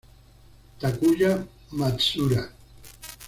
[0.79, 1.31] Takuya
[1.77, 2.41] Matsuura